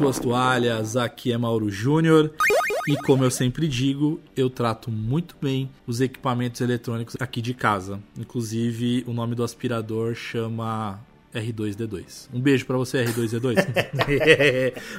[0.00, 2.30] Suas toalhas, aqui é Mauro Júnior.
[2.88, 8.00] E como eu sempre digo, eu trato muito bem os equipamentos eletrônicos aqui de casa.
[8.18, 10.98] Inclusive, o nome do aspirador chama
[11.34, 12.30] R2D2.
[12.32, 13.56] Um beijo pra você, R2D2.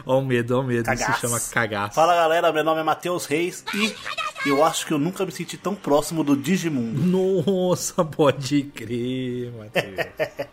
[0.06, 0.88] ó o medo, ó o medo.
[0.94, 1.22] Isso Cagaço.
[1.22, 1.96] chama cagaço.
[1.96, 5.58] Fala galera, meu nome é Matheus Reis e eu acho que eu nunca me senti
[5.58, 7.02] tão próximo do Digimundo.
[7.02, 10.46] Nossa, pode crer, Matheus.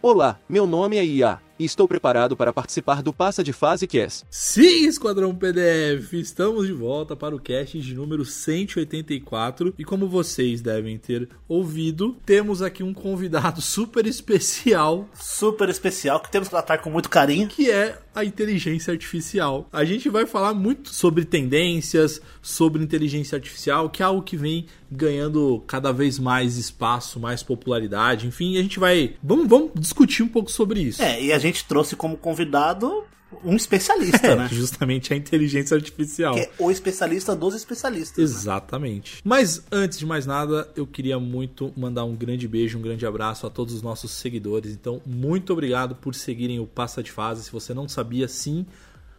[0.00, 4.24] Olá, meu nome é Ia e estou preparado para participar do Passa de Fase Cast.
[4.30, 10.60] Sim, Esquadrão PDF, estamos de volta para o cast de número 184 e como vocês
[10.60, 16.78] devem ter ouvido, temos aqui um convidado super especial Super especial que temos que tratar
[16.78, 17.48] com muito carinho.
[17.48, 19.68] que é a inteligência artificial.
[19.70, 24.66] A gente vai falar muito sobre tendências, sobre inteligência artificial, que é algo que vem
[24.90, 30.28] ganhando cada vez mais espaço, mais popularidade, enfim, a gente vai vamos, vamos discutir um
[30.28, 31.02] pouco sobre isso.
[31.02, 33.04] É, e a gente trouxe como convidado
[33.44, 34.48] um especialista, É, né?
[34.50, 36.34] justamente a inteligência artificial.
[36.34, 38.16] Que é o especialista dos especialistas.
[38.16, 38.24] né?
[38.24, 39.20] Exatamente.
[39.24, 43.46] Mas antes de mais nada, eu queria muito mandar um grande beijo, um grande abraço
[43.46, 44.72] a todos os nossos seguidores.
[44.72, 47.42] Então, muito obrigado por seguirem o Passa de Fase.
[47.44, 48.64] Se você não sabia, sim,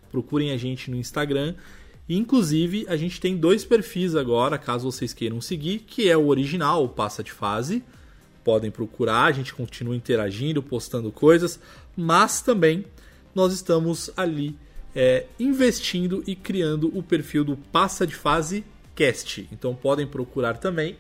[0.10, 1.54] procurem a gente no Instagram.
[2.08, 6.28] E, Inclusive, a gente tem dois perfis agora, caso vocês queiram seguir, que é o
[6.28, 7.84] original, o Passa de Fase.
[8.42, 11.60] Podem procurar, a gente continua interagindo, postando coisas,
[11.98, 12.86] mas também
[13.34, 14.56] nós estamos ali
[14.96, 18.64] é, investindo e criando o perfil do Passa de Fase
[18.96, 19.48] Cast.
[19.52, 20.98] Então podem procurar também,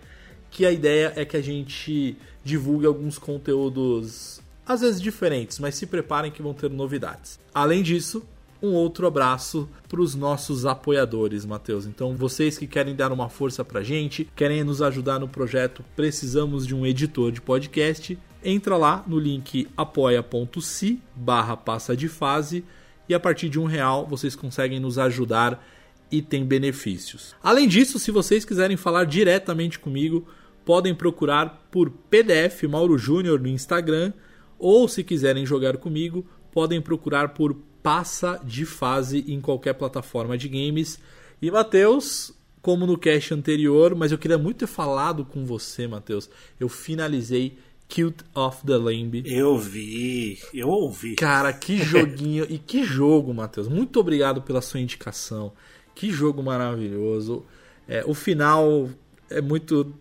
[0.49, 5.85] que a ideia é que a gente divulgue alguns conteúdos às vezes diferentes, mas se
[5.85, 7.39] preparem que vão ter novidades.
[7.53, 8.25] Além disso,
[8.61, 11.85] um outro abraço para os nossos apoiadores, Matheus.
[11.85, 16.65] Então, vocês que querem dar uma força pra gente, querem nos ajudar no projeto Precisamos
[16.65, 22.63] de um Editor de Podcast, entra lá no link apoia.se barra passa de fase
[23.07, 25.65] e a partir de um real vocês conseguem nos ajudar
[26.11, 27.35] e tem benefícios.
[27.41, 30.27] Além disso, se vocês quiserem falar diretamente comigo,
[30.65, 34.13] podem procurar por PDF Mauro Júnior no Instagram
[34.59, 40.49] ou se quiserem jogar comigo, podem procurar por Passa de Fase em qualquer plataforma de
[40.49, 40.99] games.
[41.41, 46.29] E Matheus, como no cast anterior, mas eu queria muito ter falado com você, Matheus.
[46.59, 47.57] Eu finalizei
[47.89, 49.23] Cute of the Lamb.
[49.25, 51.15] Eu vi, eu ouvi.
[51.15, 53.67] Cara, que joguinho e que jogo, Matheus.
[53.67, 55.53] Muito obrigado pela sua indicação.
[55.95, 57.43] Que jogo maravilhoso.
[57.87, 58.89] É, o final
[59.29, 59.93] é muito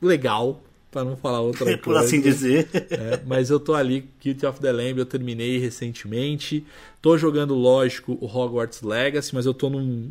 [0.00, 1.78] legal, para não falar outra coisa.
[1.82, 2.68] Por assim dizer.
[2.72, 6.64] É, mas eu tô ali, Guilty of the Lamb, eu terminei recentemente.
[7.02, 10.10] Tô jogando, lógico, o Hogwarts Legacy, mas eu tô num.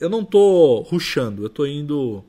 [0.00, 2.22] Eu não tô rushando, eu tô indo.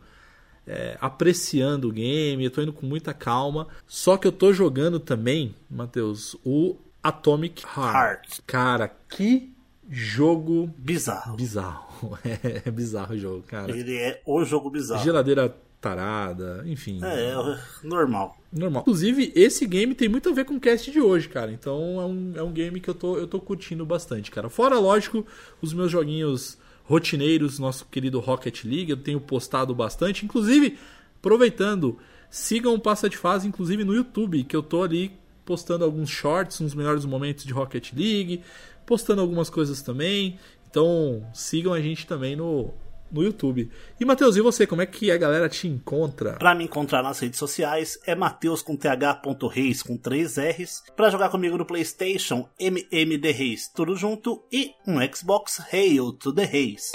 [0.66, 3.68] É, apreciando o game, eu tô indo com muita calma.
[3.88, 7.96] Só que eu tô jogando também, Matheus, o Atomic Heart.
[7.96, 8.40] Heart.
[8.46, 9.52] Cara, que
[9.90, 11.36] jogo Bizarro.
[11.36, 11.92] bizarro.
[12.26, 13.72] É, é bizarro o jogo, cara.
[13.72, 15.04] Ele é o jogo bizarro.
[15.04, 17.00] Geladeira tarada, enfim.
[17.04, 18.38] É, é normal.
[18.52, 18.82] Normal.
[18.82, 21.52] Inclusive, esse game tem muito a ver com o cast de hoje, cara.
[21.52, 24.50] Então é um, é um game que eu tô, eu tô curtindo bastante, cara.
[24.50, 25.26] Fora, lógico,
[25.62, 30.26] os meus joguinhos rotineiros, nosso querido Rocket League, eu tenho postado bastante.
[30.26, 30.78] Inclusive,
[31.18, 31.98] aproveitando,
[32.30, 35.12] sigam o Passa de Fase, inclusive no YouTube, que eu tô ali
[35.46, 38.42] postando alguns shorts, uns melhores momentos de Rocket League,
[38.86, 40.40] postando algumas coisas também.
[40.70, 42.74] Então, sigam a gente também no
[43.12, 43.70] no YouTube.
[44.00, 46.34] E Matheus, e você, como é que a galera te encontra?
[46.34, 50.84] Pra me encontrar nas redes sociais é Mateus com th.reis com 3 R's.
[50.96, 54.44] Pra jogar comigo no PlayStation, MMD Reis, tudo junto.
[54.52, 56.92] E um Xbox Hail to the Reis.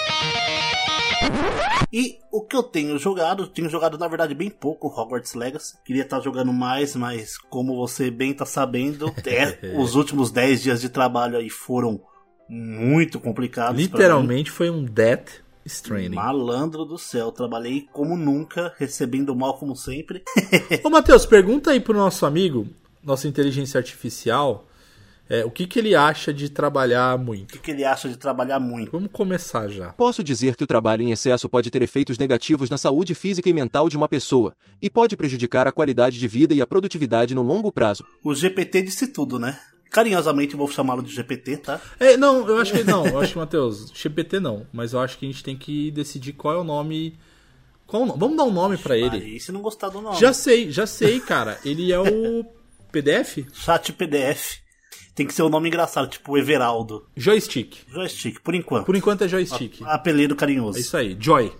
[1.93, 5.77] E o que eu tenho jogado, tenho jogado na verdade bem pouco Hogwarts Legacy.
[5.85, 10.81] Queria estar jogando mais, mas como você bem tá sabendo, é, os últimos 10 dias
[10.81, 12.01] de trabalho aí foram
[12.49, 13.81] muito complicados.
[13.81, 16.15] Literalmente foi um Death Stranding.
[16.15, 20.23] Malandro do céu, trabalhei como nunca, recebendo mal como sempre.
[20.83, 22.67] Ô Matheus, pergunta aí pro nosso amigo,
[23.03, 24.67] nossa inteligência artificial,
[25.29, 27.53] é, o que, que ele acha de trabalhar O muito.
[27.55, 28.93] que, que ele acha de trabalhar muito?
[28.93, 29.89] Vamos começar já.
[29.95, 33.53] Posso dizer que o trabalho em excesso pode ter efeitos negativos na saúde física e
[33.53, 37.43] mental de uma pessoa, e pode prejudicar a qualidade de vida e a produtividade no
[37.43, 38.05] longo prazo.
[38.23, 39.59] O GPT disse tudo, né?
[39.91, 41.81] Carinhosamente vou chamá-lo de GPT, tá?
[41.99, 43.07] É, não, eu acho que não.
[43.07, 44.67] Eu acho que, Matheus, GPT não.
[44.73, 47.19] Mas eu acho que a gente tem que decidir qual é o nome.
[47.87, 48.19] Qual o nome?
[48.19, 49.17] Vamos dar um nome pra ele.
[49.17, 50.19] Aí, se não gostar do nome.
[50.19, 51.59] Já sei, já sei, cara.
[51.65, 52.45] Ele é o
[52.93, 53.47] PDF?
[53.53, 54.59] Chat PDF.
[55.15, 57.07] Tem que ser um nome engraçado, tipo Everaldo.
[57.17, 57.79] Joystick.
[57.89, 58.85] Joystick, por enquanto.
[58.85, 59.81] Por enquanto é joystick.
[59.85, 60.77] Apelido carinhoso.
[60.77, 61.51] É isso aí, Joy.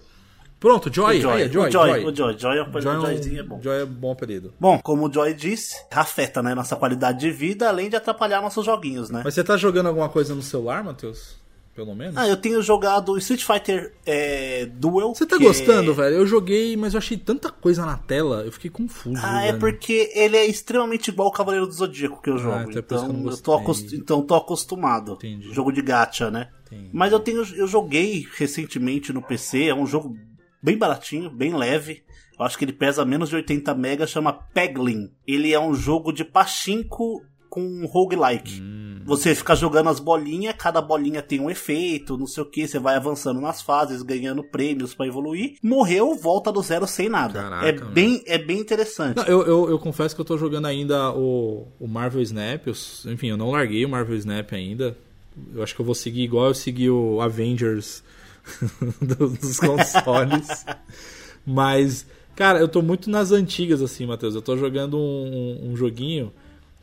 [0.59, 1.19] Pronto, Joy.
[1.19, 2.05] O Joy, Aí, Joy, o Joy, Joy.
[2.05, 3.61] o Joy, Joy, o Joy é Joyzinho é bom.
[3.63, 4.55] Joy é bom apelido.
[4.59, 8.65] Bom, como o Joy disse, afeta né, nossa qualidade de vida, além de atrapalhar nossos
[8.65, 9.23] joguinhos, né?
[9.25, 11.37] Mas você tá jogando alguma coisa no celular, Matheus?
[11.77, 12.17] Pelo menos?
[12.17, 15.15] Ah, eu tenho jogado Street Fighter é, Duel.
[15.15, 15.95] Você tá que gostando, é...
[15.95, 16.17] velho?
[16.17, 19.21] Eu joguei, mas eu achei tanta coisa na tela, eu fiquei confuso.
[19.23, 19.61] Ah, é jogando.
[19.61, 22.55] porque ele é extremamente igual o Cavaleiro do Zodíaco que eu jogo.
[22.55, 23.93] então é isso que eu então, não eu tô acost...
[23.95, 25.13] então tô acostumado.
[25.13, 25.53] Entendi.
[25.53, 26.49] Jogo de gacha, né?
[26.67, 26.89] Entendi.
[26.95, 30.17] Mas eu tenho eu joguei recentemente no PC, é um jogo
[30.63, 32.03] bem baratinho, bem leve.
[32.39, 35.11] Eu acho que ele pesa menos de 80 megas, chama Peglin.
[35.27, 38.61] Ele é um jogo de pachinko com roguelike.
[38.61, 39.01] Hum.
[39.07, 42.79] Você fica jogando as bolinhas, cada bolinha tem um efeito, não sei o que, você
[42.79, 45.57] vai avançando nas fases, ganhando prêmios pra evoluir.
[45.63, 47.41] Morreu, volta do zero sem nada.
[47.41, 47.93] Caraca, é mano.
[47.93, 49.17] bem é bem interessante.
[49.17, 52.67] Não, eu, eu, eu confesso que eu tô jogando ainda o, o Marvel Snap.
[52.67, 52.75] eu
[53.13, 54.97] enfim, eu não larguei o Marvel Snap ainda.
[55.55, 58.03] Eu acho que eu vou seguir igual eu segui o Avengers
[59.01, 60.65] dos consoles.
[61.45, 64.35] Mas, cara, eu tô muito nas antigas, assim, Matheus.
[64.35, 66.33] Eu tô jogando um, um- um joguinho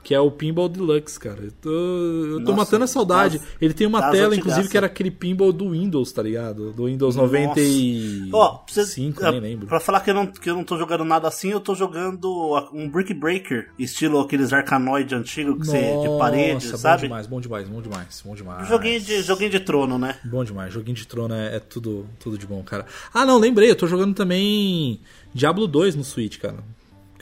[0.03, 1.39] que é o Pinball Deluxe, cara.
[1.41, 3.39] Eu tô, eu tô Nossa, matando a saudade.
[3.39, 6.71] das- Ele tem uma tela, inclusive, que era aquele pinball do Windows, tá ligado?
[6.73, 9.01] Do Windows 95, Ó, pra você-
[9.31, 9.67] nem lembro.
[9.67, 12.29] Pra falar que eu, não, que eu não tô jogando nada assim, eu tô jogando
[12.73, 17.03] um Brick Breaker, estilo aqueles arcanoide antigos que você, de parede, bom sabe?
[17.03, 18.67] demais, bom demais, bom demais, bom demais.
[18.67, 20.17] Joguinho de, joguinho de trono, né?
[20.25, 22.85] Bom demais, joguinho de trono é, é tudo, tudo de bom, cara.
[23.13, 24.99] Ah, não, lembrei, eu tô jogando também
[25.33, 26.57] Diablo 2 no Switch, cara.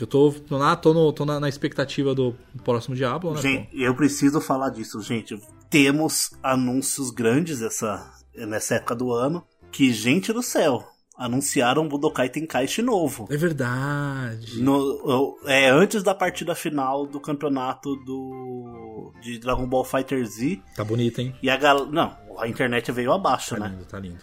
[0.02, 3.42] Eu tô, tô, na, tô, no- tô na, na expectativa do próximo Diablo, né?
[3.42, 5.40] Gente, eu preciso falar disso, gente.
[5.70, 9.44] Temos anúncios grandes essa, nessa época do ano.
[9.72, 10.84] Que, gente do céu,
[11.18, 13.28] anunciaram Budokai Tenkaichi novo.
[13.30, 14.62] É verdade.
[14.62, 20.84] No, é antes da partida final do campeonato do de Dragon Ball Fighter Z Tá
[20.84, 21.36] bonito, hein?
[21.44, 21.86] e a gal...
[21.86, 23.70] não, a internet veio abaixo, Tá né?
[23.70, 24.18] lindo, tá lindo.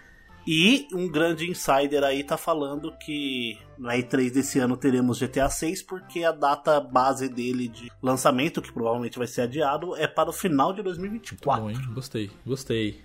[0.50, 5.83] E um grande insider aí tá falando que na E3 desse ano teremos GTA 6
[5.83, 10.33] porque a data base dele de lançamento, que provavelmente vai ser adiado, é para o
[10.33, 11.62] final de Muito 2024.
[11.62, 11.77] bom, hein?
[11.93, 13.03] Gostei, gostei.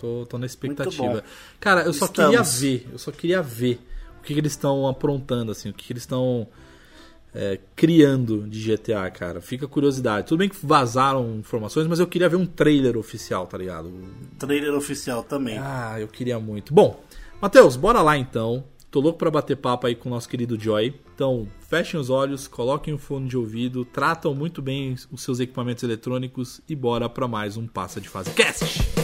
[0.00, 1.22] Tô, tô na expectativa.
[1.60, 2.30] Cara, eu só Estamos.
[2.30, 3.80] queria ver, eu só queria ver
[4.18, 6.48] o que, que eles estão aprontando, assim, o que, que eles estão
[7.34, 9.40] é, criando de GTA, cara.
[9.40, 10.26] Fica curiosidade.
[10.26, 13.92] Tudo bem que vazaram informações, mas eu queria ver um trailer oficial, tá ligado?
[14.38, 15.58] Trailer oficial também.
[15.58, 16.74] Ah, eu queria muito.
[16.74, 17.02] Bom,
[17.40, 18.64] Matheus, bora lá então.
[18.90, 20.92] Tô louco pra bater papo aí com o nosso querido Joy.
[21.14, 25.84] Então, fechem os olhos, coloquem o fone de ouvido, tratam muito bem os seus equipamentos
[25.84, 28.99] eletrônicos e bora pra mais um Passa de Fase Cast.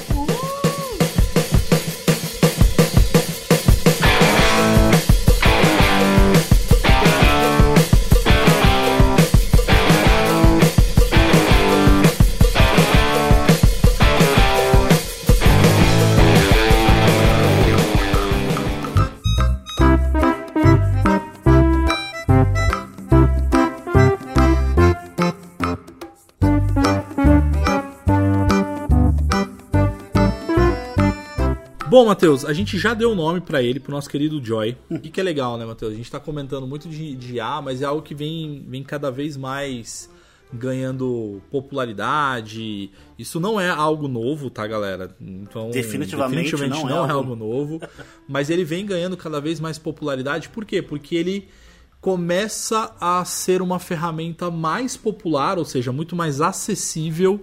[31.97, 34.77] Bom, Matheus, a gente já deu o nome pra ele, pro nosso querido Joy.
[35.03, 35.95] E que é legal, né, Matheus?
[35.95, 39.11] A gente tá comentando muito de, de IA, mas é algo que vem, vem cada
[39.11, 40.11] vez mais
[40.53, 42.91] ganhando popularidade.
[43.19, 45.17] Isso não é algo novo, tá, galera?
[45.19, 47.81] Então, Definitivamente não é não é algo- algo novo.
[48.29, 50.51] Mas ele vem ganhando cada vez mais popularidade.
[50.51, 50.83] Por quê?
[50.83, 51.49] Porque ele
[51.99, 57.43] começa a ser uma ferramenta mais popular, ou seja, muito mais acessível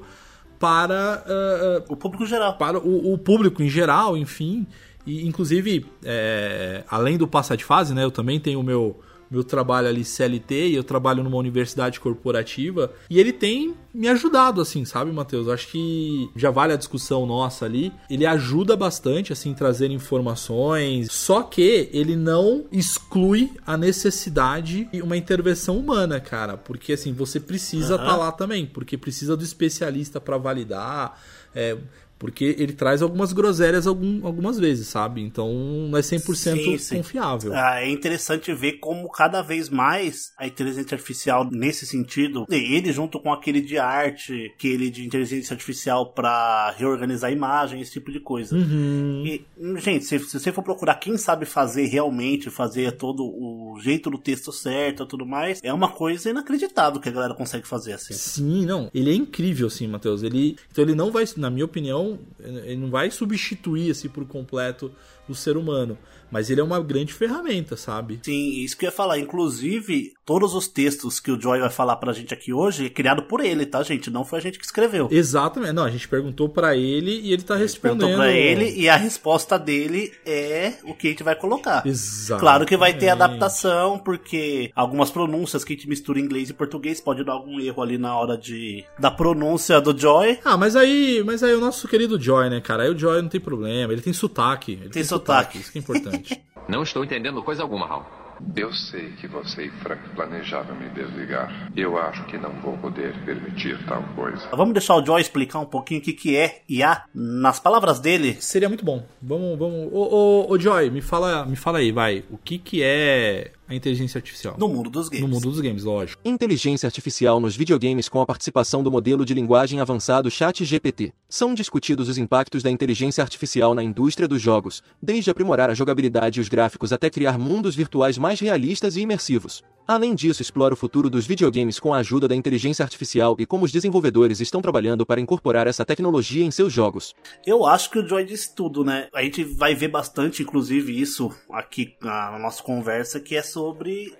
[0.63, 2.57] para ah, O público geral.
[2.57, 4.65] para o, o público em geral, enfim.
[5.05, 8.05] E, inclusive, é, além do passar de fase, né?
[8.05, 9.01] Eu também tenho o meu
[9.33, 14.61] meu trabalho ali CLT e eu trabalho numa universidade corporativa e ele tem me ajudado
[14.61, 15.47] assim, sabe, Matheus?
[15.47, 17.91] Acho que já vale a discussão nossa ali.
[18.09, 25.17] Ele ajuda bastante assim trazer informações, só que ele não exclui a necessidade de uma
[25.17, 28.11] intervenção humana, cara, porque assim, você precisa estar uhum.
[28.11, 31.19] tá lá também, porque precisa do especialista para validar,
[31.55, 31.77] é,
[32.17, 35.21] porque ele traz algumas groselhas algum, algumas vezes, sabe?
[35.21, 35.51] Então
[35.89, 36.97] não é 100% sim, sim.
[36.97, 37.53] confiável.
[37.53, 43.19] Ah, é interessante ver como cada vez mais a inteligência artificial, nesse sentido, ele junto
[43.19, 48.19] com aquele de arte, aquele de inteligência artificial para reorganizar a imagem, esse tipo de
[48.19, 48.55] coisa.
[48.55, 49.23] Uhum.
[49.25, 49.45] E,
[49.79, 54.17] gente, se, se, você for procurar quem sabe fazer realmente, fazer todo o jeito do
[54.17, 58.13] texto certo e tudo mais, é uma coisa inacreditável que a galera consegue fazer assim.
[58.13, 58.89] Sim, não.
[58.93, 60.23] Ele é incrível, assim, Matheus.
[60.23, 64.91] Ele, então ele não vai, na minha opinião, ele não vai substituir assim por completo
[65.27, 65.97] o ser humano.
[66.33, 68.19] Mas ele é uma grande ferramenta, sabe?
[68.23, 69.19] Sim, isso que eu ia falar.
[69.19, 73.21] Inclusive, todos os textos que o Joy vai falar pra gente aqui hoje é criado
[73.21, 74.09] por ele, tá, gente?
[74.09, 75.07] Não foi a gente que escreveu.
[75.11, 75.73] Exatamente.
[75.73, 77.99] Não, a gente perguntou para ele e ele tá respondendo.
[77.99, 81.85] Perguntou pra ele e a resposta dele é o que a gente vai colocar.
[81.85, 82.39] Exato.
[82.39, 86.99] Claro que vai ter adaptação, porque algumas pronúncias que a gente mistura inglês e português
[86.99, 90.39] pode dar algum erro ali na hora de da pronúncia do Joy.
[90.43, 92.83] Ah, mas aí, mas aí o nosso querido Joy, né, cara?
[92.83, 94.71] Aí o Joy não tem problema, ele tem sotaque.
[94.71, 95.12] Ele tem, tem sotaque.
[95.19, 95.59] Sotaque.
[95.59, 96.43] Isso que é importante.
[96.67, 98.23] Não estou entendendo coisa alguma, Hal.
[98.55, 101.71] Eu sei que você e Frank planejavam me desligar.
[101.75, 104.49] Eu acho que não vou poder permitir tal coisa.
[104.51, 108.35] Vamos deixar o Joy explicar um pouquinho o que, que é IA nas palavras dele.
[108.41, 109.05] Seria muito bom.
[109.21, 109.89] Vamos, vamos.
[109.93, 112.23] Ô, ô, ô Joy, me fala, me fala aí, vai.
[112.29, 114.55] O que, que é a inteligência artificial.
[114.57, 115.21] No mundo dos games.
[115.21, 116.21] No mundo dos games, lógico.
[116.23, 121.13] Inteligência artificial nos videogames com a participação do modelo de linguagem avançado ChatGPT.
[121.27, 126.39] São discutidos os impactos da inteligência artificial na indústria dos jogos, desde aprimorar a jogabilidade
[126.39, 129.63] e os gráficos até criar mundos virtuais mais realistas e imersivos.
[129.85, 133.65] Além disso, explora o futuro dos videogames com a ajuda da inteligência artificial e como
[133.65, 137.13] os desenvolvedores estão trabalhando para incorporar essa tecnologia em seus jogos.
[137.45, 139.09] Eu acho que o Joy disse tudo, né?
[139.13, 143.62] A gente vai ver bastante, inclusive, isso aqui na nossa conversa, que é sobre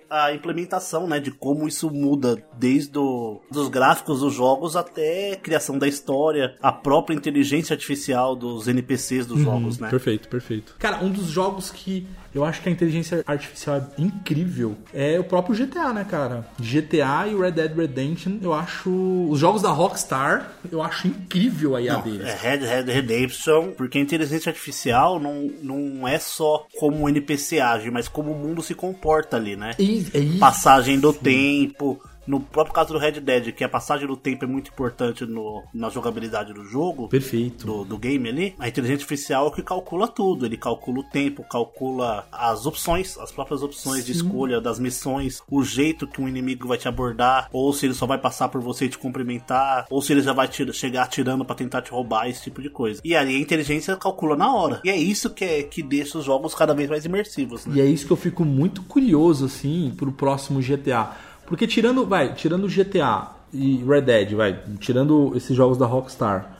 [0.08, 1.20] a implementação, né?
[1.20, 6.56] De como isso muda desde o, dos gráficos dos jogos até a criação da história,
[6.62, 9.90] a própria inteligência artificial dos NPCs dos uhum, jogos, né?
[9.90, 10.76] Perfeito, perfeito.
[10.78, 14.76] Cara, um dos jogos que eu acho que a inteligência artificial é incrível.
[14.92, 16.44] É o próprio GTA, né, cara?
[16.58, 18.90] GTA e o Red Dead Redemption, eu acho.
[19.30, 22.26] Os jogos da Rockstar, eu acho incrível a IA não, deles.
[22.26, 27.60] É Red Dead Redemption, porque a inteligência artificial não, não é só como o NPC
[27.60, 29.74] age, mas como o mundo se comporta ali, né?
[29.78, 30.38] É isso.
[30.38, 34.48] Passagem do tempo no próprio caso do Red Dead, que a passagem do tempo é
[34.48, 37.08] muito importante no, na jogabilidade do jogo.
[37.08, 37.66] Perfeito.
[37.66, 38.54] Do, do game ali.
[38.58, 40.46] A inteligência artificial é o que calcula tudo.
[40.46, 44.06] Ele calcula o tempo, calcula as opções, as próprias opções Sim.
[44.06, 47.94] de escolha das missões, o jeito que um inimigo vai te abordar, ou se ele
[47.94, 51.04] só vai passar por você e te cumprimentar, ou se ele já vai te, chegar
[51.04, 53.00] atirando para tentar te roubar, esse tipo de coisa.
[53.04, 54.80] E ali a inteligência calcula na hora.
[54.84, 57.66] E é isso que, é, que deixa os jogos cada vez mais imersivos.
[57.66, 57.76] Né?
[57.76, 62.34] E é isso que eu fico muito curioso, assim, pro próximo GTA porque tirando, vai,
[62.34, 66.54] tirando GTA e Red Dead, vai, tirando esses jogos da Rockstar,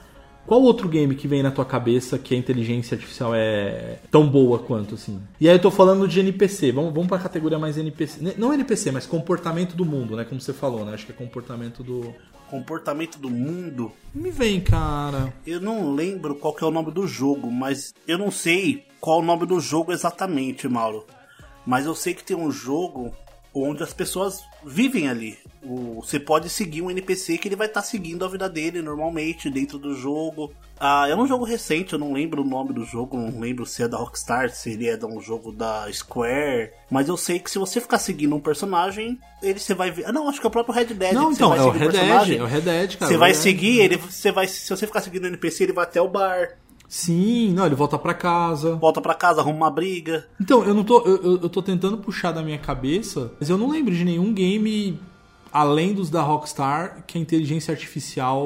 [0.45, 4.59] qual outro game que vem na tua cabeça que a inteligência artificial é tão boa
[4.59, 5.19] quanto, assim?
[5.41, 8.35] E aí eu tô falando de NPC, vamos, vamos pra categoria mais NPC.
[8.37, 10.23] Não NPC, mas comportamento do mundo, né?
[10.23, 10.93] Como você falou, né?
[10.93, 12.13] Acho que é comportamento do.
[12.47, 13.91] Comportamento do mundo?
[14.13, 15.33] Me vem, cara.
[15.47, 19.19] Eu não lembro qual que é o nome do jogo, mas eu não sei qual
[19.19, 21.07] é o nome do jogo exatamente, Mauro.
[21.65, 23.11] Mas eu sei que tem um jogo
[23.55, 25.37] onde as pessoas vivem ali.
[25.63, 28.81] O, você pode seguir um NPC que ele vai estar tá seguindo a vida dele
[28.81, 30.53] normalmente dentro do jogo.
[30.77, 33.81] Ah, é um jogo recente, eu não lembro o nome do jogo, não lembro se
[33.81, 36.71] é da Rockstar, se ele é de um jogo da Square.
[36.91, 40.05] Mas eu sei que se você ficar seguindo um personagem, ele você vai ver.
[40.05, 41.13] Ah, não, acho que é o próprio Red Dead.
[41.13, 43.09] Não, então, é o Red Dead, é o Red Dead, cara.
[43.09, 46.01] Você vai seguir, ele, você vai, se você ficar seguindo o NPC, ele vai até
[46.01, 46.57] o bar.
[46.95, 48.75] Sim, não, ele volta para casa.
[48.77, 50.25] Volta para casa, arruma uma briga.
[50.39, 51.01] Então, eu não tô.
[51.01, 54.97] Eu, eu tô tentando puxar da minha cabeça, mas eu não lembro de nenhum game
[55.55, 58.45] além dos da Rockstar, que a inteligência artificial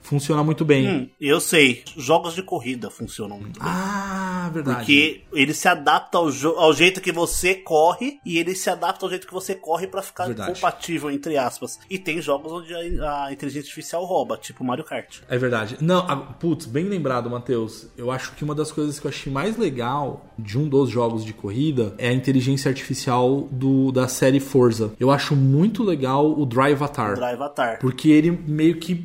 [0.00, 0.88] funciona muito bem.
[0.88, 3.68] Hum, eu sei, jogos de corrida funcionam muito bem.
[3.70, 4.78] Ah, verdade.
[4.78, 6.26] Porque ele se adapta ao,
[6.58, 10.02] ao, jeito que você corre e ele se adapta ao jeito que você corre para
[10.02, 10.54] ficar verdade.
[10.54, 11.78] compatível, entre aspas.
[11.88, 15.18] E tem jogos onde a, a, inteligência artificial rouba, tipo Mario Kart.
[15.28, 15.76] É verdade.
[15.80, 17.86] Não, a, putz, bem lembrado, Matheus.
[17.96, 21.24] Eu acho que uma das coisas que eu achei mais legal de um dos jogos
[21.24, 24.92] de corrida é a inteligência artificial do, da série Forza.
[24.98, 27.12] Eu acho muito legal o Drive Avatar.
[27.12, 27.78] O Drive.
[27.80, 29.04] Porque ele meio que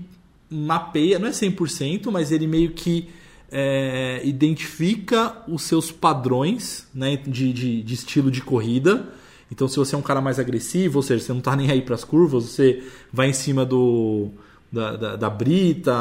[0.50, 3.10] mapeia, não é 100%, mas ele meio que
[3.52, 9.10] é, identifica os seus padrões né, de, de, de estilo de corrida.
[9.52, 11.82] Então, se você é um cara mais agressivo, ou seja, você não tá nem aí
[11.82, 14.30] para as curvas, você vai em cima do
[14.72, 15.94] da, da, da brita.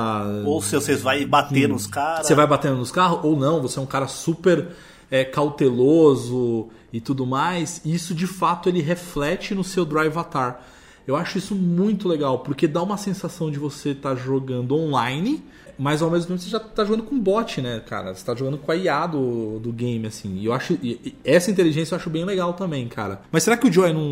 [0.44, 2.26] Ou se você vai bater nos caras.
[2.26, 4.68] Você vai batendo nos carros, ou não, você é um cara super
[5.10, 7.80] é, cauteloso e tudo mais.
[7.84, 10.62] Isso de fato ele reflete no seu Drive Avatar.
[11.10, 15.42] Eu acho isso muito legal, porque dá uma sensação de você estar tá jogando online,
[15.76, 18.14] mas ao mesmo tempo você já está jogando com bot, né, cara?
[18.14, 20.36] Você está jogando com a IA do, do game, assim.
[20.38, 20.74] E eu acho.
[20.74, 23.22] E essa inteligência eu acho bem legal também, cara.
[23.32, 24.04] Mas será que o Joy não,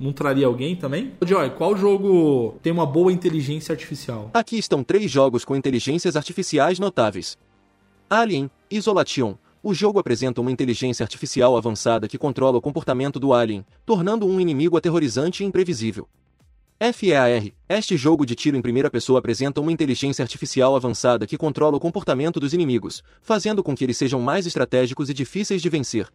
[0.00, 1.12] não traria alguém também?
[1.20, 4.30] Ô, Joy, qual jogo tem uma boa inteligência artificial?
[4.32, 7.36] Aqui estão três jogos com inteligências artificiais notáveis:
[8.08, 13.66] Alien, Isolation, o jogo apresenta uma inteligência artificial avançada que controla o comportamento do alien,
[13.84, 16.06] tornando um inimigo aterrorizante e imprevisível.
[16.80, 21.76] FEAR, este jogo de tiro em primeira pessoa apresenta uma inteligência artificial avançada que controla
[21.76, 26.08] o comportamento dos inimigos, fazendo com que eles sejam mais estratégicos e difíceis de vencer.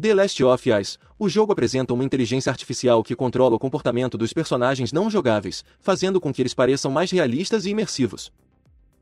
[0.00, 4.32] The Last of Us, o jogo apresenta uma inteligência artificial que controla o comportamento dos
[4.32, 8.32] personagens não jogáveis, fazendo com que eles pareçam mais realistas e imersivos.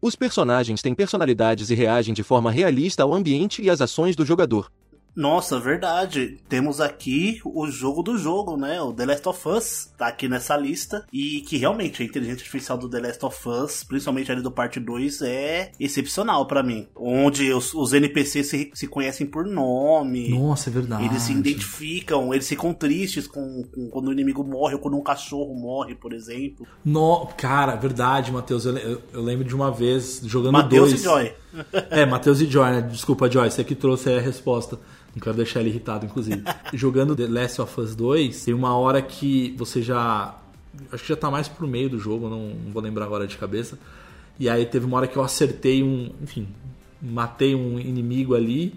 [0.00, 4.24] Os personagens têm personalidades e reagem de forma realista ao ambiente e às ações do
[4.24, 4.72] jogador.
[5.18, 6.38] Nossa, verdade.
[6.48, 8.80] Temos aqui o jogo do jogo, né?
[8.80, 11.04] O The Last of Us tá aqui nessa lista.
[11.12, 14.78] E que realmente a inteligência artificial do The Last of Us, principalmente ali do parte
[14.78, 16.86] 2, é excepcional para mim.
[16.94, 20.28] Onde os, os NPCs se, se, conhecem por nome.
[20.28, 21.04] Nossa, é verdade.
[21.06, 25.02] Eles se identificam, eles ficam tristes com, com quando o inimigo morre ou quando um
[25.02, 26.64] cachorro morre, por exemplo.
[26.84, 28.64] No, cara, verdade, Matheus.
[28.64, 31.00] Eu, eu, eu lembro de uma vez jogando Mateus dois.
[31.00, 31.32] e Joy.
[31.90, 32.82] é, Matheus e Joy, né?
[32.82, 34.78] Desculpa, Joy, você que trouxe a resposta.
[35.14, 36.42] Não quero deixar ele irritado, inclusive.
[36.72, 40.36] Jogando The Last of Us 2, tem uma hora que você já.
[40.92, 43.36] Acho que já tá mais pro meio do jogo, não, não vou lembrar agora de
[43.36, 43.78] cabeça.
[44.38, 46.12] E aí teve uma hora que eu acertei um.
[46.22, 46.48] Enfim,
[47.00, 48.74] matei um inimigo ali.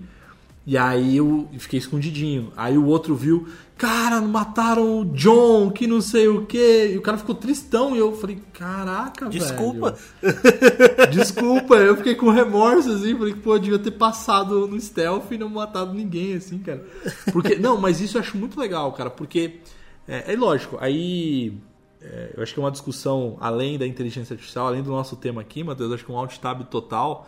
[0.66, 2.54] E aí eu fiquei escondidinho.
[2.56, 6.92] Aí o outro viu, cara, mataram o John, que não sei o que.
[6.94, 7.96] E o cara ficou tristão.
[7.96, 9.98] E eu falei, caraca, Desculpa.
[10.22, 11.10] velho.
[11.12, 11.76] Desculpa.
[11.78, 13.18] Eu fiquei com remorso, assim.
[13.18, 16.86] Falei, pô, eu devia ter passado no stealth e não matado ninguém, assim, cara.
[17.32, 19.10] Porque, não, mas isso eu acho muito legal, cara.
[19.10, 19.60] Porque,
[20.08, 21.58] é, é lógico, aí...
[22.04, 25.42] É, eu acho que é uma discussão além da inteligência artificial, além do nosso tema
[25.42, 27.28] aqui, Matheus, acho que é um alt tab total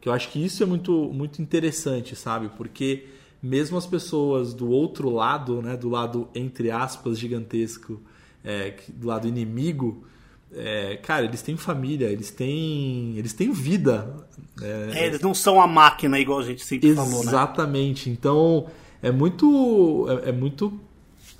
[0.00, 2.50] que eu acho que isso é muito, muito interessante, sabe?
[2.56, 3.06] Porque
[3.42, 8.00] mesmo as pessoas do outro lado, né, do lado entre aspas gigantesco,
[8.44, 10.04] é, do lado inimigo,
[10.52, 14.26] é, cara, eles têm família, eles têm, eles têm vida.
[14.60, 17.10] É, é eles não são a máquina igual a gente sempre exatamente.
[17.10, 17.30] falou, né?
[17.30, 18.10] Exatamente.
[18.10, 18.66] Então
[19.02, 20.78] é muito, é, é, muito,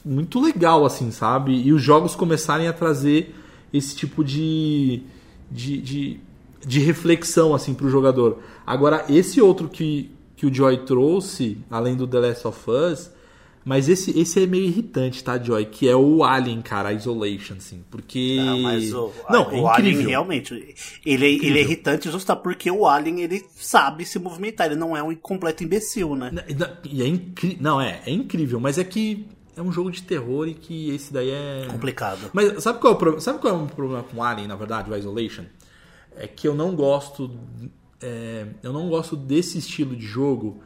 [0.05, 1.53] muito legal assim, sabe?
[1.53, 3.35] E os jogos começarem a trazer
[3.73, 5.03] esse tipo de,
[5.51, 6.20] de, de
[6.61, 8.40] de reflexão assim para o jogador.
[8.66, 13.11] Agora esse outro que, que o Joy trouxe, além do The Last of Us,
[13.64, 15.66] mas esse, esse é meio irritante, tá, Joy?
[15.66, 17.85] Que é o Alien, cara, Isolation, assim.
[17.90, 18.37] Porque.
[18.37, 20.55] Não, mas o, Não, o é Alien realmente.
[21.05, 24.96] Ele, é, ele é irritante justo porque o Alien ele sabe se movimentar, ele não
[24.96, 26.33] é um completo imbecil, né?
[26.90, 27.59] E é incrível.
[27.61, 31.12] Não, é, é incrível, mas é que é um jogo de terror e que esse
[31.12, 31.66] daí é.
[31.70, 32.31] Complicado.
[32.33, 33.20] Mas sabe qual é o, pro...
[33.20, 35.44] sabe qual é o problema com o Alien, na verdade, o Isolation?
[36.20, 37.30] É que eu não gosto
[38.02, 40.62] é, eu não gosto desse estilo de jogo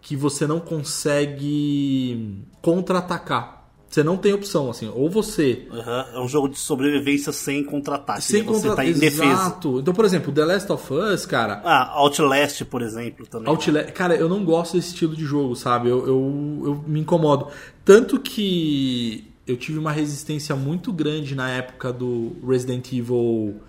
[0.00, 3.62] que você não consegue contra-atacar.
[3.88, 5.68] Você não tem opção, assim, ou você.
[5.70, 6.16] Uhum.
[6.16, 8.22] É um jogo de sobrevivência sem contra-ataque.
[8.22, 8.70] Sem contra...
[8.70, 9.80] Você tá Exato.
[9.80, 11.60] Então, por exemplo, The Last of Us, cara.
[11.62, 13.48] Ah, Outlast, por exemplo, também.
[13.48, 15.90] Outlast, cara, eu não gosto desse estilo de jogo, sabe?
[15.90, 17.48] Eu, eu, eu me incomodo.
[17.84, 23.60] Tanto que eu tive uma resistência muito grande na época do Resident Evil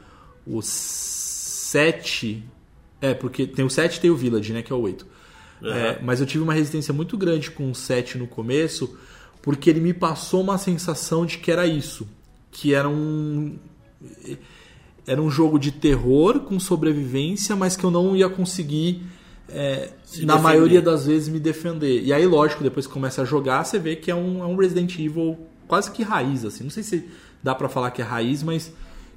[0.45, 2.43] o 7.
[3.01, 4.61] É, porque tem o 7 e tem o Village, né?
[4.61, 5.05] Que é o 8.
[5.61, 5.73] Uhum.
[5.73, 8.97] É, mas eu tive uma resistência muito grande com o 7 no começo,
[9.41, 12.07] porque ele me passou uma sensação de que era isso.
[12.51, 13.57] Que era um.
[15.05, 19.03] Era um jogo de terror com sobrevivência, mas que eu não ia conseguir,
[19.49, 19.89] é,
[20.21, 20.41] na defender.
[20.41, 22.01] maioria das vezes, me defender.
[22.03, 24.55] E aí, lógico, depois que começa a jogar, você vê que é um, é um
[24.55, 26.63] Resident Evil quase que raiz, assim.
[26.63, 27.09] Não sei se
[27.41, 28.71] dá para falar que é raiz, mas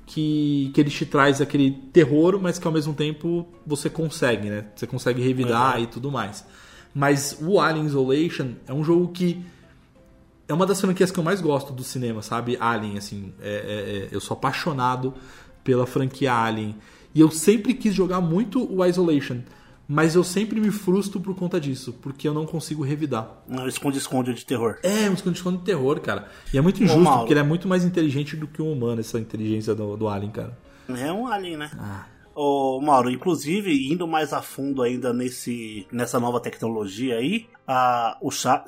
[0.06, 4.66] que, que ele te traz aquele terror, mas que ao mesmo tempo você consegue, né?
[4.74, 5.82] Você consegue revidar uhum.
[5.82, 6.46] e tudo mais.
[6.94, 9.44] Mas o Alien Isolation é um jogo que
[10.48, 12.56] é uma das franquias que eu mais gosto do cinema, sabe?
[12.58, 15.12] Alien, assim, é, é, é eu sou apaixonado
[15.64, 16.76] pela franquia Alien.
[17.12, 19.40] E eu sempre quis jogar muito o Isolation.
[19.88, 23.42] Mas eu sempre me frustro por conta disso, porque eu não consigo revidar.
[23.48, 24.78] Um esconde-esconde de terror.
[24.82, 26.28] É, um esconde-esconde de terror, cara.
[26.52, 29.18] E é muito injusto, porque ele é muito mais inteligente do que um humano, essa
[29.18, 30.58] inteligência do, do Alien, cara.
[30.88, 31.70] É um Alien, né?
[31.78, 32.06] Ah,
[32.38, 38.30] Ô, Mauro, inclusive, indo mais a fundo ainda nesse, nessa nova tecnologia aí, a, o
[38.30, 38.62] chat.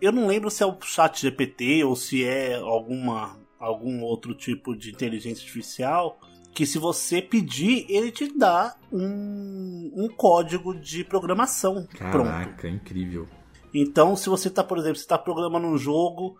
[0.00, 4.74] Eu não lembro se é o chat GPT ou se é alguma, algum outro tipo
[4.74, 6.18] de inteligência artificial.
[6.54, 12.28] Que se você pedir, ele te dá um, um código de programação pronto.
[12.28, 13.26] Caraca, incrível.
[13.74, 16.36] Então, se você está, por exemplo, está programando um jogo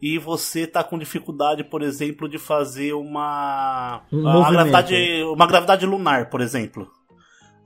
[0.00, 5.84] e você está com dificuldade, por exemplo, de fazer uma Um uma gravidade, uma gravidade
[5.84, 6.88] lunar, por exemplo.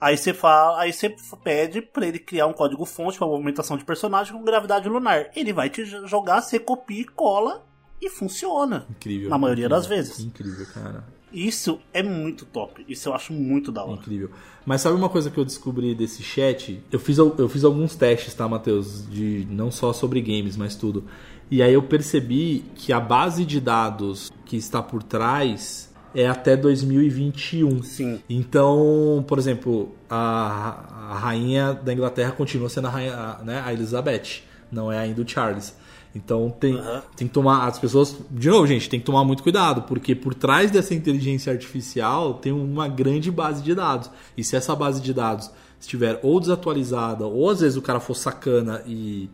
[0.00, 3.84] Aí você fala, aí você pede para ele criar um código fonte para movimentação de
[3.84, 5.26] personagem com gravidade lunar.
[5.36, 7.66] Ele vai te jogar, você copia e cola
[8.00, 8.86] e funciona.
[8.88, 9.28] Incrível.
[9.28, 9.76] Na maioria incrível.
[9.76, 10.20] das vezes.
[10.20, 11.04] Incrível, cara.
[11.32, 12.84] Isso é muito top.
[12.88, 14.00] Isso eu acho muito da hora.
[14.00, 14.30] Incrível.
[14.66, 16.82] Mas sabe uma coisa que eu descobri desse chat?
[16.90, 19.08] Eu fiz, eu fiz alguns testes, tá, Matheus?
[19.08, 21.04] De não só sobre games, mas tudo.
[21.50, 26.56] E aí eu percebi que a base de dados que está por trás é até
[26.56, 27.82] 2021.
[27.82, 28.20] Sim.
[28.28, 34.42] Então, por exemplo, a, a rainha da Inglaterra continua sendo a, rainha, né, a Elizabeth,
[34.70, 35.76] não é ainda o Charles.
[36.14, 37.02] Então tem, Aham.
[37.16, 37.66] tem que tomar.
[37.68, 38.16] As pessoas.
[38.30, 42.52] De novo, gente, tem que tomar muito cuidado, porque por trás dessa inteligência artificial tem
[42.52, 44.10] uma grande base de dados.
[44.36, 48.14] E se essa base de dados estiver ou desatualizada, ou às vezes o cara for
[48.14, 49.30] sacana e,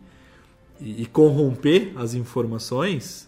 [0.79, 3.27] e, e corromper as informações,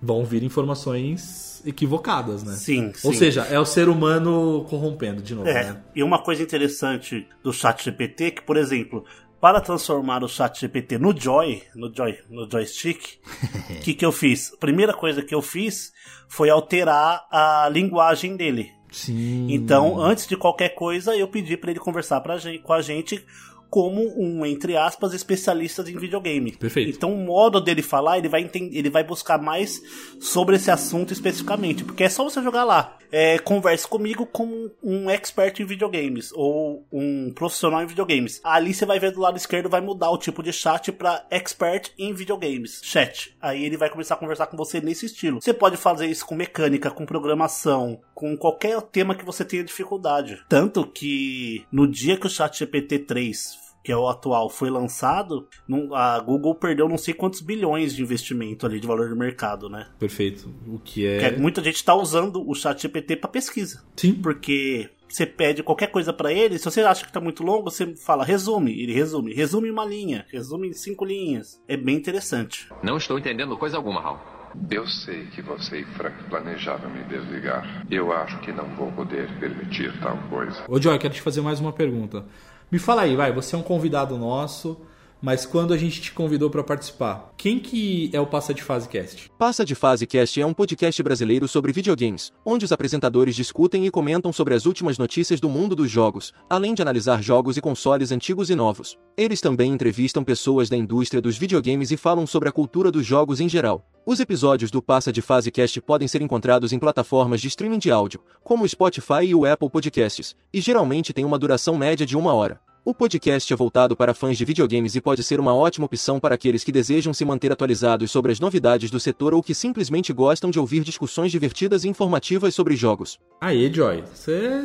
[0.00, 2.52] vão vir informações equivocadas, né?
[2.52, 3.18] Sim, Ou sim.
[3.18, 5.80] seja, é o ser humano corrompendo, de novo, É, né?
[5.96, 9.04] e uma coisa interessante do chat GPT que, por exemplo,
[9.40, 13.18] para transformar o chat GPT no Joy, no Joy, no joystick,
[13.70, 14.52] o que, que eu fiz?
[14.52, 15.92] A primeira coisa que eu fiz
[16.28, 18.72] foi alterar a linguagem dele.
[18.90, 19.46] Sim.
[19.50, 23.24] Então, antes de qualquer coisa, eu pedi para ele conversar pra gente, com a gente
[23.70, 26.52] como um, entre aspas, especialista em videogame.
[26.52, 26.96] Perfeito.
[26.96, 29.80] Então, o modo dele falar, ele vai, enten- ele vai buscar mais
[30.20, 31.84] sobre esse assunto especificamente.
[31.84, 32.96] Porque é só você jogar lá.
[33.10, 36.30] É, converse comigo como um expert em videogames.
[36.34, 38.40] Ou um profissional em videogames.
[38.44, 41.90] Ali você vai ver do lado esquerdo, vai mudar o tipo de chat para expert
[41.98, 42.80] em videogames.
[42.82, 43.34] Chat.
[43.40, 45.40] Aí ele vai começar a conversar com você nesse estilo.
[45.40, 50.42] Você pode fazer isso com mecânica, com programação, com qualquer tema que você tenha dificuldade.
[50.48, 55.48] Tanto que no dia que o chat GPT 3 que é o atual, foi lançado,
[55.94, 59.86] a Google perdeu não sei quantos bilhões de investimento ali de valor de mercado, né?
[59.98, 60.46] Perfeito.
[60.66, 61.38] O que Porque é.
[61.38, 63.82] muita gente tá usando o chat GPT para pesquisa.
[63.96, 64.12] Sim.
[64.12, 67.96] Porque você pede qualquer coisa para ele, se você acha que tá muito longo, você
[67.96, 71.58] fala resume, ele resume, resume em uma linha, resume em cinco linhas.
[71.66, 72.68] É bem interessante.
[72.82, 74.38] Não estou entendendo coisa alguma, Hal.
[74.70, 77.86] Eu sei que você e Frank planejavam me desligar.
[77.90, 80.62] Eu acho que não vou poder permitir tal coisa.
[80.68, 82.26] Ô, Joy, quero te fazer mais uma pergunta.
[82.70, 84.80] Me fala aí, vai, você é um convidado nosso,
[85.20, 88.88] mas quando a gente te convidou para participar, quem que é o Passa de Fase
[88.88, 89.30] Cast?
[89.38, 93.90] Passa de Fase Cast é um podcast brasileiro sobre videogames, onde os apresentadores discutem e
[93.90, 98.12] comentam sobre as últimas notícias do mundo dos jogos, além de analisar jogos e consoles
[98.12, 98.96] antigos e novos.
[99.16, 103.40] Eles também entrevistam pessoas da indústria dos videogames e falam sobre a cultura dos jogos
[103.40, 103.84] em geral.
[104.06, 107.90] Os episódios do Passa de Fase Cast podem ser encontrados em plataformas de streaming de
[107.90, 112.16] áudio, como o Spotify e o Apple Podcasts, e geralmente têm uma duração média de
[112.16, 112.60] uma hora.
[112.88, 116.34] O podcast é voltado para fãs de videogames e pode ser uma ótima opção para
[116.34, 120.50] aqueles que desejam se manter atualizados sobre as novidades do setor ou que simplesmente gostam
[120.50, 123.18] de ouvir discussões divertidas e informativas sobre jogos.
[123.42, 124.64] Aê, Joy, você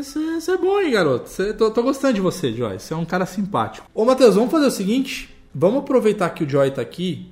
[0.49, 1.29] é bom, hein, garoto?
[1.29, 2.79] Cê, tô, tô gostando de você, Joy.
[2.79, 3.85] Você é um cara simpático.
[3.93, 7.27] Ô, Matheus, vamos fazer o seguinte: vamos aproveitar que o Joy tá aqui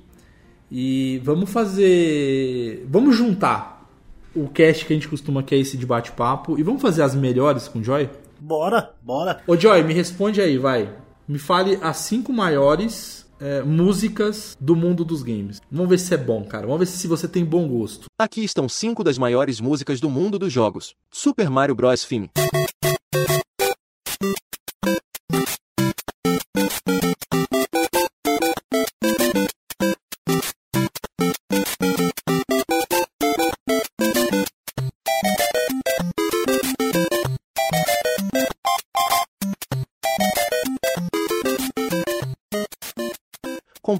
[0.70, 2.84] e vamos fazer.
[2.86, 3.90] Vamos juntar
[4.34, 7.14] o cast que a gente costuma que é esse de bate-papo e vamos fazer as
[7.14, 8.10] melhores com o Joy?
[8.44, 9.40] Bora, bora.
[9.46, 10.92] Ô Joy, me responde aí, vai.
[11.28, 15.60] Me fale as cinco maiores é, músicas do mundo dos games.
[15.70, 16.66] Vamos ver se é bom, cara.
[16.66, 18.06] Vamos ver se você tem bom gosto.
[18.20, 20.92] Aqui estão cinco das maiores músicas do mundo dos jogos.
[21.08, 22.04] Super Mario Bros.
[22.04, 22.30] Theme.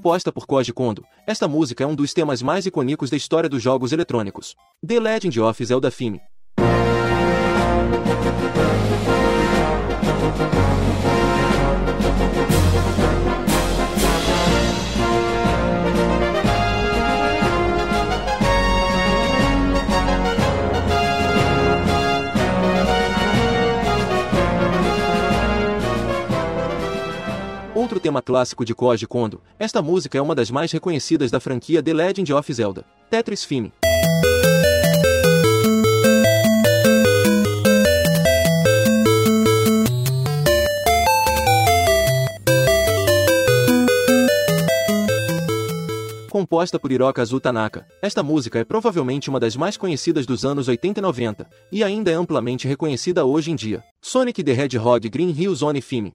[0.03, 3.63] Composta por Koji Kondo, esta música é um dos temas mais icônicos da história dos
[3.63, 4.53] jogos eletrônicos.
[4.85, 6.19] The Legend of Zelda Theme.
[27.93, 31.83] Outro tema clássico de Koji Kondo, esta música é uma das mais reconhecidas da franquia
[31.83, 33.71] The Legend of Zelda, Tetris Fime.
[46.31, 47.85] composta por Hirokazu Tanaka.
[48.01, 52.09] Esta música é provavelmente uma das mais conhecidas dos anos 80 e 90, e ainda
[52.09, 53.83] é amplamente reconhecida hoje em dia.
[54.01, 56.11] Sonic the Hedgehog Green Hill Zone Fime.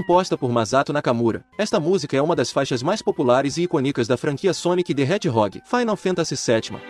[0.00, 4.16] Composta por Masato Nakamura, esta música é uma das faixas mais populares e icônicas da
[4.16, 6.80] franquia Sonic the Hedgehog, Final Fantasy VII.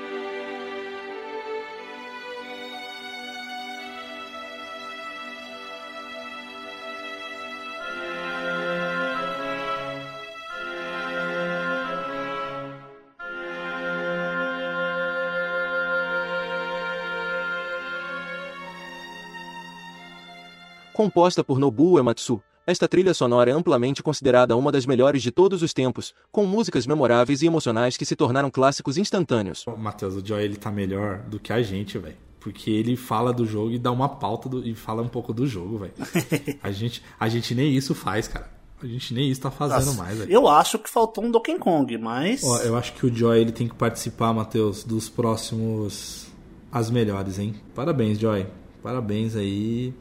[20.92, 25.62] Composta por Nobuo Ematsu, esta trilha sonora é amplamente considerada uma das melhores de todos
[25.62, 29.64] os tempos, com músicas memoráveis e emocionais que se tornaram clássicos instantâneos.
[29.78, 32.16] Matheus, o Joy ele tá melhor do que a gente, velho.
[32.40, 35.46] Porque ele fala do jogo e dá uma pauta do, e fala um pouco do
[35.46, 35.92] jogo, velho.
[36.62, 38.50] a, gente, a gente nem isso faz, cara.
[38.83, 40.33] A gente nem isso tá fazendo Nossa, mais, velho.
[40.33, 42.42] Eu acho que faltou um Donkey Kong, mas.
[42.42, 46.28] Ó, eu acho que o Joy ele tem que participar, Matheus, dos próximos
[46.72, 47.54] As Melhores, hein?
[47.74, 48.46] Parabéns, Joy.
[48.83, 49.92] Parabéns aí.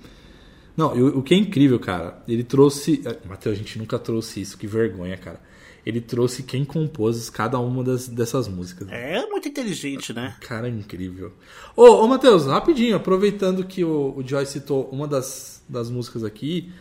[0.80, 3.04] Não, o, o que é incrível, cara, ele trouxe.
[3.28, 5.42] Matheus, a gente nunca trouxe isso, que vergonha, cara.
[5.86, 8.88] Ele trouxe quem compôs cada uma das, dessas músicas.
[8.90, 10.38] É muito inteligente, né?
[10.40, 11.34] Cara, é incrível.
[11.76, 16.72] Ô, ô Matheus, rapidinho, aproveitando que o, o Joy citou uma das, das músicas aqui,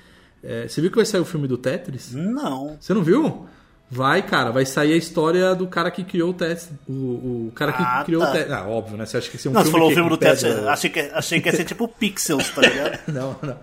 [0.45, 2.15] é, você viu que vai sair o filme do Tetris?
[2.15, 2.77] Não.
[2.81, 3.49] Você não viu?
[3.91, 6.69] Vai, cara, vai sair a história do cara que criou o Tetris.
[6.87, 6.93] O,
[7.49, 8.29] o cara que Ah, criou tá.
[8.29, 8.53] o Tetris.
[8.53, 9.07] Ah, óbvio, né?
[9.07, 10.91] Você acha que esse é um Não, você filme falou o filme do pega- Achei
[10.91, 12.99] que, achei que ia ser tipo Pixels, tá ligado?
[13.09, 13.57] Não, não.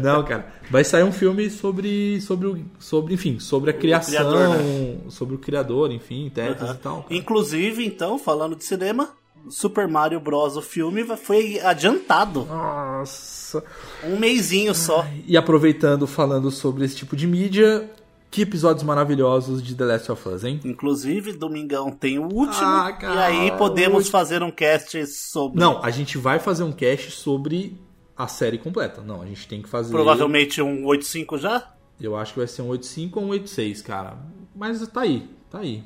[0.00, 0.46] Não, cara.
[0.70, 4.96] Vai sair um filme sobre, sobre, o, sobre enfim, sobre a criação, criador, né?
[5.08, 7.02] sobre o criador, enfim, Tetris e tal.
[7.02, 7.14] cara.
[7.16, 9.10] Inclusive, então, falando de cinema,
[9.48, 10.56] Super Mario Bros.
[10.56, 12.44] o filme foi adiantado.
[12.44, 13.64] Nossa.
[14.04, 15.04] Um mêsinho só.
[15.26, 17.90] E aproveitando, falando sobre esse tipo de mídia,
[18.30, 20.60] que episódios maravilhosos de The Last of Us, hein?
[20.64, 22.64] Inclusive, domingão tem o último.
[22.64, 25.58] Ah, e cara, aí podemos hoje- fazer um cast sobre.
[25.58, 27.76] Não, a gente vai fazer um cast sobre
[28.16, 29.00] a série completa.
[29.02, 29.90] Não, a gente tem que fazer.
[29.92, 31.72] Provavelmente um 85 já?
[32.00, 34.16] Eu acho que vai ser um 85 ou um 86, cara.
[34.54, 35.82] Mas tá aí, tá aí.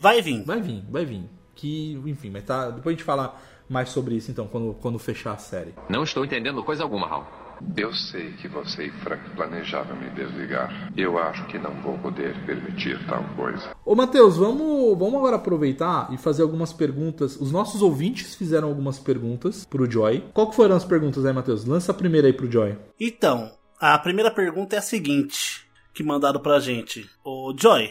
[0.00, 0.44] Vai vir.
[0.44, 1.22] Vai vir, vai vir.
[1.54, 2.70] Que, enfim, mas tá.
[2.70, 3.36] Depois a gente fala
[3.68, 5.74] mais sobre isso então, quando, quando fechar a série.
[5.88, 7.39] Não estou entendendo coisa alguma, Hal.
[7.76, 10.92] Eu sei que você e Frank planejavam me desligar.
[10.96, 13.70] Eu acho que não vou poder permitir tal coisa.
[13.84, 17.36] Ô Matheus, vamos, vamos agora aproveitar e fazer algumas perguntas.
[17.36, 20.24] Os nossos ouvintes fizeram algumas perguntas pro Joy.
[20.32, 21.64] Qual que foram as perguntas aí, Matheus?
[21.64, 22.76] Lança a primeira aí pro Joy.
[22.98, 27.08] Então, a primeira pergunta é a seguinte, que mandaram pra gente.
[27.24, 27.90] Ô, Joy,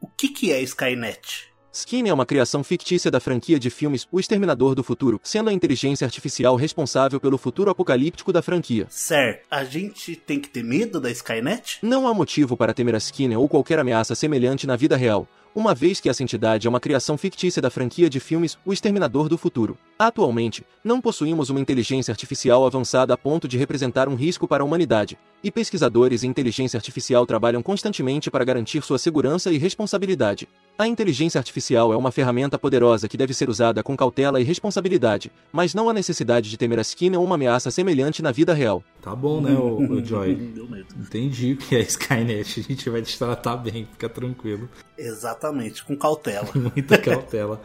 [0.00, 1.51] o que que é Skynet?
[1.74, 5.54] Skin é uma criação fictícia da franquia de filmes O Exterminador do Futuro, sendo a
[5.54, 8.86] inteligência artificial responsável pelo futuro apocalíptico da franquia.
[8.90, 11.78] Certo, a gente tem que ter medo da Skynet?
[11.82, 15.74] Não há motivo para temer a Skinner ou qualquer ameaça semelhante na vida real, uma
[15.74, 19.36] vez que essa entidade é uma criação fictícia da franquia de filmes O Exterminador do
[19.36, 19.76] Futuro.
[19.98, 24.66] Atualmente, não possuímos uma inteligência artificial avançada a ponto de representar um risco para a
[24.66, 30.48] humanidade, e pesquisadores em inteligência artificial trabalham constantemente para garantir sua segurança e responsabilidade.
[30.78, 35.30] A inteligência artificial é uma ferramenta poderosa que deve ser usada com cautela e responsabilidade,
[35.52, 38.82] mas não há necessidade de temer a Skinner ou uma ameaça semelhante na vida real.
[39.02, 40.34] Tá bom, né, ô, ô Joy?
[40.34, 40.86] Deu medo.
[40.96, 42.60] Entendi o que é Skynet.
[42.60, 44.68] A gente vai te tratar bem, fica tranquilo.
[44.96, 46.48] Exatamente, com cautela.
[46.54, 47.60] Muita cautela.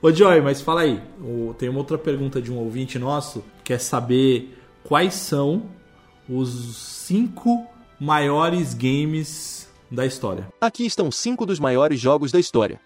[0.00, 1.00] Ô Joy, mas fala aí.
[1.20, 3.44] o- tem uma outra pergunta de um ouvinte nosso.
[3.62, 5.64] Quer saber quais são
[6.26, 7.66] os cinco
[8.00, 10.48] maiores games da história.
[10.60, 12.80] Aqui estão cinco dos maiores jogos da história.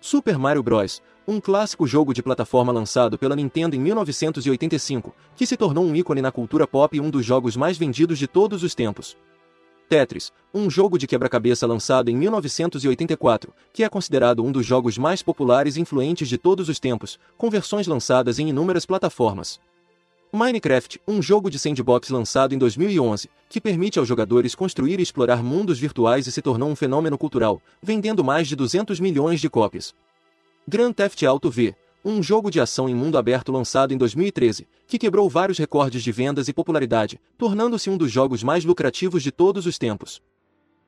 [0.00, 5.58] Super Mario Bros., um clássico jogo de plataforma lançado pela Nintendo em 1985, que se
[5.58, 8.74] tornou um ícone na cultura pop e um dos jogos mais vendidos de todos os
[8.74, 9.14] tempos.
[9.90, 15.22] Tetris, um jogo de quebra-cabeça lançado em 1984, que é considerado um dos jogos mais
[15.22, 19.60] populares e influentes de todos os tempos, com versões lançadas em inúmeras plataformas.
[20.32, 25.42] Minecraft, um jogo de sandbox lançado em 2011, que permite aos jogadores construir e explorar
[25.42, 29.94] mundos virtuais e se tornou um fenômeno cultural, vendendo mais de 200 milhões de cópias.
[30.70, 34.98] Grand Theft Auto V, um jogo de ação em mundo aberto lançado em 2013, que
[34.98, 39.64] quebrou vários recordes de vendas e popularidade, tornando-se um dos jogos mais lucrativos de todos
[39.64, 40.20] os tempos.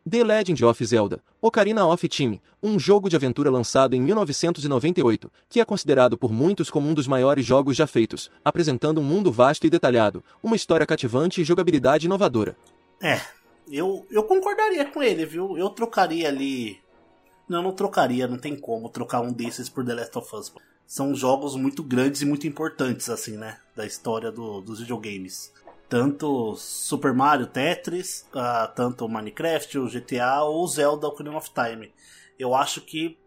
[0.07, 5.61] The Legend of Zelda, Ocarina of Time, um jogo de aventura lançado em 1998, que
[5.61, 9.67] é considerado por muitos como um dos maiores jogos já feitos, apresentando um mundo vasto
[9.67, 12.55] e detalhado, uma história cativante e jogabilidade inovadora.
[13.03, 13.19] É,
[13.67, 15.57] eu, eu concordaria com ele, viu?
[15.57, 16.79] Eu trocaria ali.
[17.51, 20.55] Não, não trocaria, não tem como trocar um desses por The Last of Us.
[20.87, 23.59] São jogos muito grandes e muito importantes, assim, né?
[23.75, 25.53] Da história do, dos videogames.
[25.89, 31.93] Tanto Super Mario, Tetris, uh, tanto Minecraft, o GTA ou Zelda Ocarina of Time.
[32.39, 33.19] Eu acho que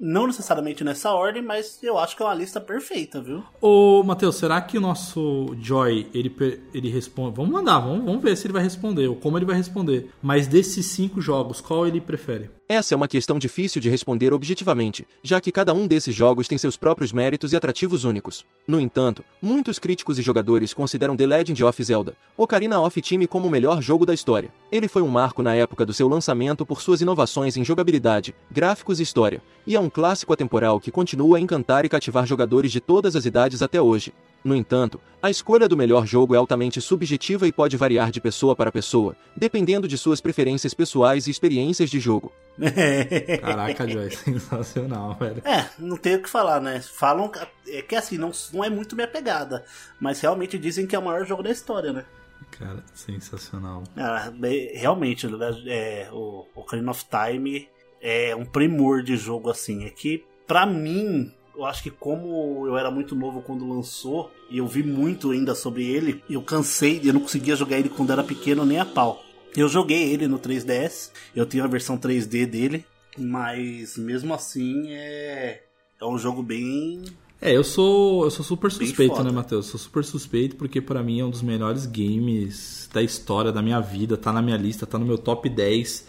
[0.00, 3.44] não necessariamente nessa ordem, mas eu acho que é uma lista perfeita, viu?
[3.60, 6.34] Ô, Matheus, será que o nosso Joy, ele,
[6.74, 7.36] ele responde...
[7.36, 10.10] Vamos mandar, vamos, vamos ver se ele vai responder, ou como ele vai responder.
[10.20, 12.57] Mas desses cinco jogos, qual ele prefere?
[12.70, 16.58] Essa é uma questão difícil de responder objetivamente, já que cada um desses jogos tem
[16.58, 18.44] seus próprios méritos e atrativos únicos.
[18.66, 23.48] No entanto, muitos críticos e jogadores consideram The Legend of Zelda, Ocarina of Time como
[23.48, 24.52] o melhor jogo da história.
[24.70, 29.00] Ele foi um marco na época do seu lançamento por suas inovações em jogabilidade, gráficos
[29.00, 32.82] e história, e é um clássico atemporal que continua a encantar e cativar jogadores de
[32.82, 34.12] todas as idades até hoje.
[34.44, 38.54] No entanto, a escolha do melhor jogo é altamente subjetiva e pode variar de pessoa
[38.54, 42.32] para pessoa, dependendo de suas preferências pessoais e experiências de jogo.
[43.42, 45.42] Caraca, Joy, sensacional, velho.
[45.44, 46.80] É, não tenho o que falar, né?
[46.80, 47.30] Falam
[47.66, 49.64] é que assim, não, não é muito minha pegada,
[50.00, 52.04] mas realmente dizem que é o maior jogo da história, né?
[52.52, 53.82] Cara, sensacional.
[53.96, 54.32] Ah,
[54.72, 55.26] realmente,
[55.66, 57.68] é, o Ocarina of Time
[58.00, 59.84] é um primor de jogo assim.
[59.84, 64.58] É que, pra mim, eu acho que como eu era muito novo quando lançou, e
[64.58, 68.22] eu vi muito ainda sobre ele, eu cansei, eu não conseguia jogar ele quando era
[68.22, 69.20] pequeno nem a pau.
[69.56, 72.84] Eu joguei ele no 3DS, eu tenho a versão 3D dele,
[73.18, 75.64] mas mesmo assim é,
[76.00, 77.02] é um jogo bem.
[77.40, 79.66] É, eu sou eu sou super suspeito, né, Matheus?
[79.66, 83.80] Sou super suspeito porque para mim é um dos melhores games da história da minha
[83.80, 86.06] vida, tá na minha lista, tá no meu top 10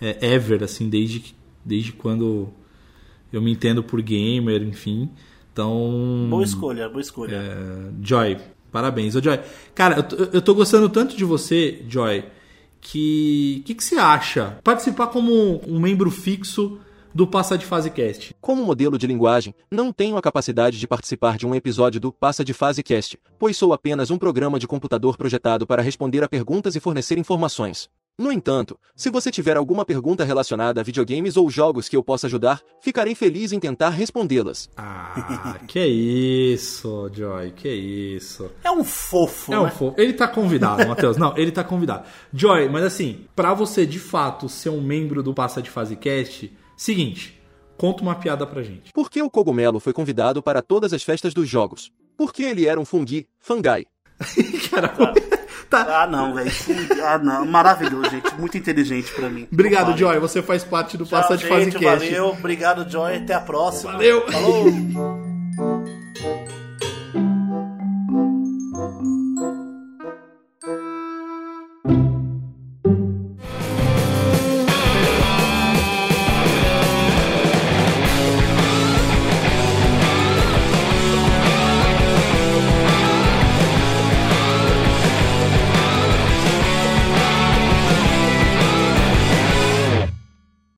[0.00, 1.34] é, ever, assim, desde,
[1.64, 2.52] desde quando
[3.32, 5.10] eu me entendo por gamer, enfim.
[5.52, 6.26] Então.
[6.30, 7.36] Boa escolha, boa escolha.
[7.36, 8.38] É, Joy,
[8.70, 9.14] parabéns.
[9.14, 9.38] Ô, Joy,
[9.74, 12.24] cara, eu tô, eu tô gostando tanto de você, Joy,
[12.80, 13.58] que.
[13.60, 14.58] O que, que você acha?
[14.64, 16.78] Participar como um membro fixo
[17.14, 18.34] do Passa de Fase Cast.
[18.40, 22.44] Como modelo de linguagem, não tenho a capacidade de participar de um episódio do Passa
[22.44, 26.74] de Fase Cast, pois sou apenas um programa de computador projetado para responder a perguntas
[26.74, 27.90] e fornecer informações.
[28.18, 32.26] No entanto, se você tiver alguma pergunta relacionada a videogames ou jogos que eu possa
[32.26, 34.68] ajudar, ficarei feliz em tentar respondê-las.
[34.76, 38.50] Ah, que isso, Joy, que isso.
[38.62, 39.62] É um fofo, É né?
[39.62, 39.94] um fofo.
[40.00, 41.16] Ele tá convidado, Matheus.
[41.16, 42.06] Não, ele tá convidado.
[42.32, 46.52] Joy, mas assim, para você de fato ser um membro do Passa de Fase Cast,
[46.76, 47.40] seguinte,
[47.78, 48.92] conta uma piada pra gente.
[48.92, 51.90] Por que o cogumelo foi convidado para todas as festas dos jogos?
[52.16, 53.86] Porque ele era um fungi, fangai.
[54.70, 55.14] Caramba.
[55.72, 56.02] Tá.
[56.02, 56.52] Ah, não, velho.
[57.02, 57.46] Ah, não.
[57.46, 58.34] Maravilhoso, gente.
[58.38, 59.48] Muito inteligente pra mim.
[59.50, 59.98] Obrigado, Vale.
[59.98, 60.18] Joy.
[60.18, 61.70] Você faz parte do Tchau, Passa de Fase.
[61.70, 62.28] Valeu.
[62.28, 63.16] Obrigado, Joy.
[63.16, 63.92] Até a próxima.
[63.92, 64.22] Valeu.
[64.30, 65.91] Falou.